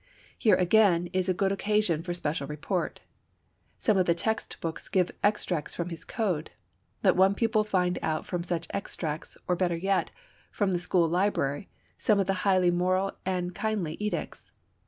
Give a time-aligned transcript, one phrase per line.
[0.35, 3.01] Here again is a good occasion for special report.
[3.77, 6.49] Some of the text books give extracts from his code.
[7.03, 10.09] Let one pupil find out from such extracts, or better yet,
[10.49, 11.69] from the school library,
[11.99, 14.51] some of the highly moral and kindly edicts.